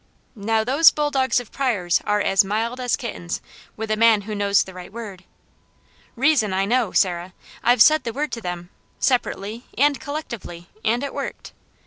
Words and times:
Now 0.33 0.63
those 0.63 0.89
bulldogs 0.89 1.39
of 1.39 1.51
Pryors' 1.51 2.01
are 2.07 2.21
as 2.21 2.43
mild 2.43 2.79
as 2.79 2.95
kittens 2.95 3.39
with 3.77 3.91
a 3.91 3.95
man 3.95 4.21
who 4.21 4.33
knows 4.33 4.63
the 4.63 4.73
right 4.73 4.91
word. 4.91 5.25
Reason 6.15 6.53
I 6.53 6.65
know, 6.65 6.91
Sarah, 6.91 7.33
I've 7.63 7.83
said 7.83 8.03
the 8.03 8.11
word 8.11 8.31
to 8.31 8.41
them, 8.41 8.71
separately 8.97 9.67
and 9.77 9.99
collectively, 9.99 10.69
and 10.83 11.03
it 11.03 11.13
worked. 11.13 11.53